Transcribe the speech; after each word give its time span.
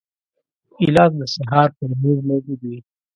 ګیلاس 0.79 1.11
د 1.19 1.21
سهار 1.35 1.69
پر 1.77 1.89
میز 2.01 2.19
موجود 2.29 2.61
وي. 2.69 2.77